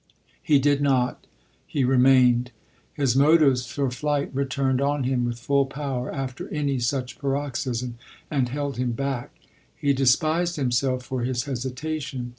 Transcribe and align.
He 0.41 0.57
did 0.57 0.81
not— 0.81 1.27
lie 1.75 1.81
remained. 1.83 2.49
His 2.95 3.15
motives 3.15 3.67
for 3.67 3.91
flight 3.91 4.33
returned 4.33 4.81
on 4.81 5.03
him 5.03 5.25
with 5.25 5.37
full 5.37 5.67
power 5.67 6.11
after 6.11 6.49
any 6.49 6.79
such 6.79 7.19
parox 7.19 7.65
ysm, 7.67 7.93
and 8.31 8.49
held 8.49 8.77
him 8.77 8.93
back, 8.93 9.29
lie 9.83 9.91
despised 9.91 10.55
himself 10.55 11.03
for 11.03 11.21
his 11.21 11.43
hesitation. 11.43 12.29